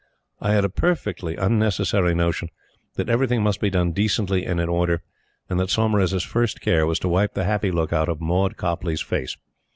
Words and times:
I 0.39 0.53
had 0.53 0.65
a 0.65 0.69
perfectly 0.69 1.35
unnecessary 1.35 2.15
notion 2.15 2.49
that 2.95 3.07
everything 3.07 3.43
must 3.43 3.61
be 3.61 3.69
done 3.69 3.91
decently 3.91 4.47
and 4.47 4.59
in 4.59 4.67
order, 4.67 5.03
and 5.47 5.59
that 5.59 5.69
Saumarez's 5.69 6.23
first 6.23 6.59
care 6.59 6.87
was 6.87 6.97
to 7.01 7.07
wipe 7.07 7.35
the 7.35 7.43
happy 7.43 7.69
look 7.69 7.93
out 7.93 8.09
of 8.09 8.19
Maud 8.19 8.57
Copleigh's 8.57 9.01
face. 9.03 9.37